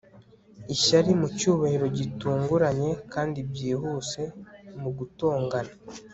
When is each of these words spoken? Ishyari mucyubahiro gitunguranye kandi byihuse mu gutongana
Ishyari 0.73 1.11
mucyubahiro 1.19 1.85
gitunguranye 1.97 2.89
kandi 3.13 3.39
byihuse 3.49 4.21
mu 4.81 4.89
gutongana 4.97 5.73